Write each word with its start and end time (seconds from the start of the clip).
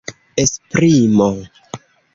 esprimo 0.43 1.31